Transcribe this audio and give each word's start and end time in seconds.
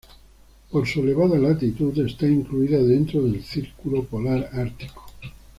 Por 0.71 0.87
su 0.87 1.01
elevada 1.01 1.37
latitud, 1.37 1.95
está 2.03 2.25
incluida 2.27 2.81
dentro 2.81 3.21
del 3.21 3.43
círculo 3.43 4.03
polar 4.03 4.49
ártico. 4.51 5.05